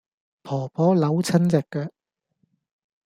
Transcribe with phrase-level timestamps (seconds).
[0.41, 1.91] 婆婆扭親隻腳